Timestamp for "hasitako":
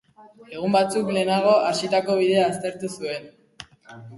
1.67-2.15